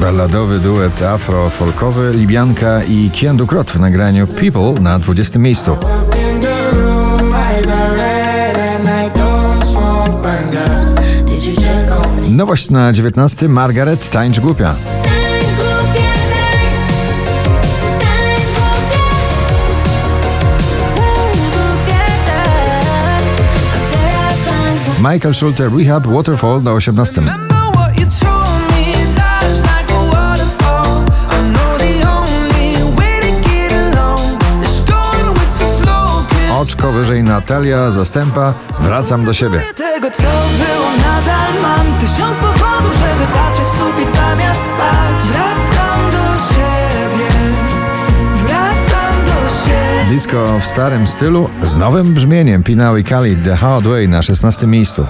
Balladowy 0.00 0.58
duet 0.58 1.02
afro-folkowy 1.02 2.12
Libianka 2.16 2.82
i 2.82 3.10
Kian 3.10 3.46
Krot 3.46 3.70
w 3.70 3.80
nagraniu 3.80 4.26
People 4.26 4.82
na 4.82 4.98
20 4.98 5.38
miejscu. 5.38 5.76
Nowość 12.28 12.70
na 12.70 12.92
19 12.92 13.48
Margaret 13.48 14.10
Tańcz 14.10 14.40
Głupia. 14.40 14.74
Michael 24.98 25.34
Schulte 25.34 25.68
Rehab 25.68 26.06
Waterfall 26.06 26.62
na 26.62 26.72
18. 26.72 27.61
Oczko 36.92 37.02
wyżej 37.02 37.24
Natalia 37.24 37.90
Zastępa 37.90 38.54
Wracam 38.80 39.24
do 39.24 39.34
siebie. 39.34 39.60
Tego 39.74 40.10
co 40.10 40.22
było 40.22 40.90
nadal 40.96 41.62
mam 41.62 41.98
tysiąc 41.98 42.38
powodów, 42.38 42.96
żeby 42.98 43.32
patrzeć 43.32 43.64
w 43.64 43.76
sufit 43.76 44.10
zamiast 44.10 44.66
spać. 44.66 45.24
Wracam 45.32 46.10
do 46.10 46.54
siebie, 46.54 47.28
wracam 48.34 49.24
do 49.24 49.50
siebie. 49.50 50.10
Disco 50.10 50.58
w 50.60 50.66
starym 50.66 51.06
stylu 51.06 51.50
z 51.62 51.76
nowym 51.76 52.14
brzmieniem 52.14 52.62
Pinał 52.62 52.96
i 52.96 53.04
Khalid 53.04 53.44
The 53.44 53.56
Hard 53.56 53.86
Way 53.86 54.08
na 54.08 54.22
16 54.22 54.66
miejscu. 54.66 55.06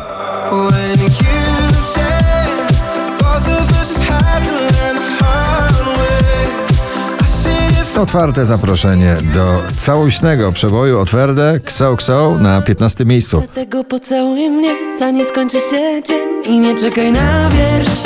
Otwarte 7.99 8.47
zaproszenie 8.47 9.17
do 9.35 9.63
całośnego 9.77 10.53
przeboju 10.53 10.99
Otwerde 10.99 11.61
Ksą 11.65 11.97
Ksą 11.97 12.39
na 12.39 12.63
15 12.63 13.05
miejscu. 13.05 13.39
Dlatego 13.41 13.85
pocałuj 13.85 14.51
mnie, 14.51 14.75
zanim 14.99 15.27
skończy 15.27 15.61
się 15.61 16.03
dzień 16.07 16.29
i 16.45 16.59
nie 16.59 16.79
czekaj 16.79 17.13
na 17.13 17.49
wiersz. 17.49 18.01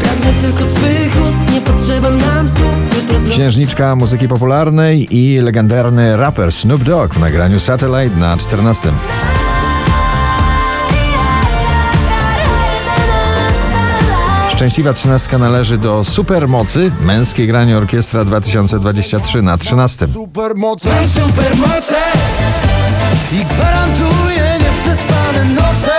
Pragnę 0.00 0.32
tylko 0.40 0.74
twych 0.74 1.22
ust, 1.28 1.54
nie 1.54 1.60
potrzeba 1.60 2.10
nam 2.10 2.48
słów. 2.48 3.30
Księżniczka 3.30 3.96
muzyki 3.96 4.28
popularnej 4.28 5.16
i 5.16 5.40
legendarny 5.40 6.16
raper 6.16 6.52
Snoop 6.52 6.82
Dogg 6.82 7.14
w 7.14 7.18
nagraniu 7.18 7.60
Satellite 7.60 8.16
na 8.16 8.36
14. 8.36 8.88
Szczęśliwa 14.56 14.92
trzynastka 14.92 15.38
należy 15.38 15.78
do 15.78 16.04
supermocy 16.04 16.92
męskiej 17.00 17.46
granie 17.46 17.76
orkiestra 17.76 18.24
2023 18.24 19.42
na 19.42 19.58
13. 19.58 20.06
Supermoce 20.06 20.90
supermoce 21.08 21.96
I 23.32 23.44
gwarantuję 23.44 24.58
nieprzespane 24.60 25.44
noce 25.44 25.92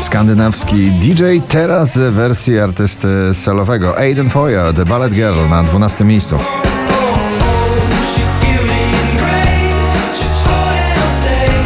Skandynawski 0.00 0.90
DJ 0.90 1.22
teraz 1.48 1.98
w 1.98 2.00
wersji 2.00 2.58
artysty 2.58 3.08
solowego 3.32 3.98
Aiden 3.98 4.30
Foya 4.30 4.72
The 4.72 4.84
Ballet 4.84 5.14
Girl 5.14 5.48
na 5.50 5.62
12 5.62 6.04
miejscu. 6.04 6.38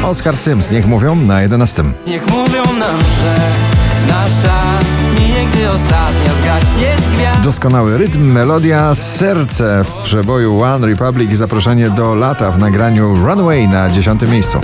Oskar 0.04 0.38
Cyms, 0.38 0.70
niech 0.70 0.86
mówią 0.86 1.16
na 1.16 1.42
11. 1.42 1.84
Niech 2.06 2.26
mówią 2.30 2.62
nam, 2.62 2.96
że 2.98 3.87
ostatnia 5.70 6.32
zgaśnie 6.42 6.96
z 6.96 7.16
gwiazd. 7.16 7.40
Doskonały 7.40 7.98
rytm, 7.98 8.32
melodia, 8.32 8.94
serce 8.94 9.84
w 9.84 10.02
przeboju 10.04 10.62
One 10.62 10.86
Republic 10.86 11.30
i 11.30 11.36
zaproszenie 11.36 11.90
do 11.90 12.14
lata 12.14 12.50
w 12.50 12.58
nagraniu 12.58 13.14
Runway 13.14 13.68
na 13.68 13.90
10 13.90 14.22
miejscu. 14.30 14.60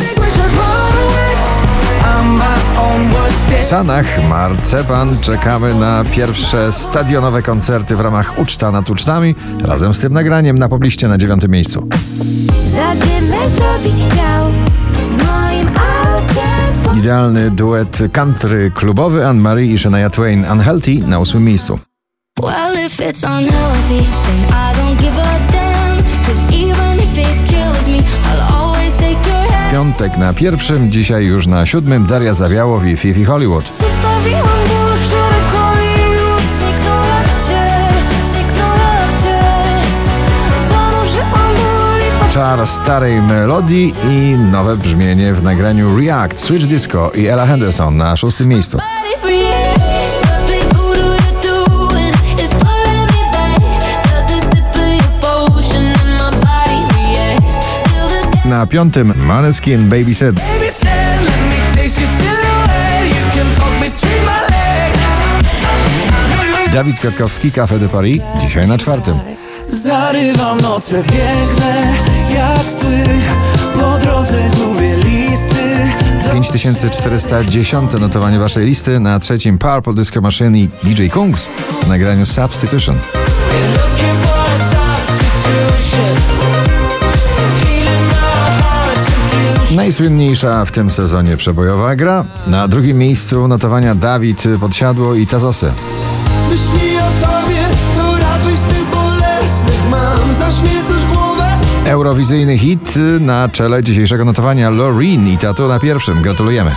W 3.61 3.65
Sanach 3.65 4.29
Marcepan 4.29 5.19
czekamy 5.21 5.75
na 5.75 6.05
pierwsze 6.13 6.73
stadionowe 6.73 7.43
koncerty 7.43 7.97
w 7.97 8.01
ramach 8.01 8.39
Uczta 8.39 8.71
nad 8.71 8.91
Ucztami 8.91 9.35
razem 9.65 9.95
z 9.95 10.01
tym 10.01 10.13
nagraniem 10.13 10.59
na 10.59 10.69
pobliście 10.69 11.09
na 11.09 11.19
9 11.19 11.49
miejscu. 11.49 11.89
Zadymę 12.77 13.37
zrobić 13.57 14.03
chciał 14.11 14.64
aucie. 17.05 17.15
Idealny 17.15 17.51
duet 17.51 17.99
country 18.13 18.71
klubowy 18.71 19.27
Anne-Marie 19.27 19.73
i 19.73 19.79
Shania 19.79 20.11
Twain 20.11 20.45
Unhealthy 20.53 20.99
na 21.07 21.19
8 21.19 21.45
miejscu. 21.45 21.79
Well, 22.43 22.87
if 22.87 23.01
it's 23.01 23.25
unhealthy, 23.25 24.05
then 24.25 24.45
I 24.49 24.75
don't 24.77 25.01
give 25.01 25.19
a 25.19 25.53
damn. 25.53 26.03
Cause 26.27 26.57
even 26.57 26.99
if 26.99 27.19
it 27.19 27.51
kills 27.51 27.89
me, 27.89 27.99
I'll 27.99 28.55
always 28.55 28.97
take 28.97 29.29
your 29.29 29.53
hand. 29.53 29.73
Piątek 29.73 30.17
na 30.17 30.33
pierwszym, 30.33 30.93
dzisiaj 30.93 31.25
już 31.25 31.47
na 31.47 31.67
siódmym 31.67 32.07
Daria 32.07 32.35
Zawiałow 32.35 32.85
i 32.85 32.97
Fifi 32.97 33.25
Hollywood. 33.25 33.65
Zostawiłam 33.65 34.84
Czar 42.45 42.67
starej 42.67 43.23
melodii 43.23 43.95
i 44.11 44.37
nowe 44.37 44.77
brzmienie 44.77 45.35
w 45.35 45.43
nagraniu 45.43 46.01
React, 46.01 46.41
Switch 46.41 46.67
Disco 46.67 47.11
i 47.15 47.27
Ella 47.27 47.47
Henderson 47.47 47.97
na 47.97 48.17
szóstym 48.17 48.49
miejscu. 48.49 48.79
Na 58.45 58.67
piątym 58.67 59.15
Maneskin 59.17 59.89
Baby 59.89 60.15
Said. 60.15 60.35
Baby 60.35 60.71
said, 60.71 61.25
let 61.25 61.37
me 61.51 61.77
taste 61.77 62.01
your 62.01 62.11
silhouette 62.11 63.09
You 63.09 63.31
can 63.35 63.47
talk 63.57 63.73
between 63.81 64.25
my 64.25 64.41
legs 64.51 64.99
Dawid 66.73 66.99
Kwiatkowski, 66.99 67.53
Café 67.53 67.79
de 67.79 67.89
Paris, 67.89 68.23
dzisiaj 68.41 68.69
na 68.69 68.79
czwartym. 68.79 69.44
Zarywam 69.67 70.61
noce 70.61 71.03
piękne, 71.05 71.95
jak 72.35 72.73
sły 72.73 73.05
Po 73.75 73.99
drodze 73.99 74.37
gubię 74.57 74.97
listy 74.97 75.65
do 76.25 76.41
5410 76.53 77.93
notowanie 78.01 78.39
waszej 78.39 78.67
listy, 78.67 79.01
na 79.01 79.21
trzecim 79.21 79.59
Purple 79.59 79.95
Disco 79.95 80.21
Machine 80.21 80.59
i 80.59 80.69
DJ 80.83 81.07
Kungs 81.09 81.49
w 81.83 81.89
nagraniu 81.89 82.27
Substitution. 82.27 82.99
Najsłynniejsza 89.77 90.65
w 90.65 90.71
tym 90.71 90.91
sezonie 90.91 91.37
przebojowa 91.37 91.97
gra. 91.97 92.25
Na 92.47 92.69
drugim 92.69 92.99
miejscu 92.99 93.49
notowania 93.49 93.95
Dawid 93.95 94.45
Podsiadło 94.61 95.15
i 95.15 95.27
Tazosy. 95.27 95.73
Myśli 96.51 96.97
o 96.97 97.27
tobie, 97.27 97.69
to 97.97 98.17
raczej 98.17 98.57
z 98.57 98.63
tych 98.63 98.85
bolesnych 98.85 99.04
mam 99.95 100.35
Zaśmiecasz 100.35 101.07
głowę 101.13 101.45
Eurowizyjny 101.87 102.59
hit 102.59 102.95
na 103.21 103.49
czele 103.49 103.83
dzisiejszego 103.83 104.25
notowania 104.25 104.71
Loreen 104.71 105.29
i 105.29 105.39
Tato 105.39 105.69
na 105.69 105.81
pierwszym. 105.81 106.23
Gratulujemy. 106.23 106.71